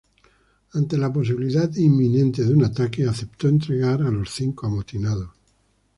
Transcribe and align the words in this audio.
Ante 0.73 0.97
la 0.97 1.11
posibilidad 1.13 1.71
inminente 1.75 2.43
de 2.43 2.55
un 2.55 2.63
ataque, 2.65 3.05
aceptó 3.05 3.47
entregar 3.47 4.01
a 4.01 4.09
los 4.09 4.31
cinco 4.31 4.65
amotinados. 4.65 5.29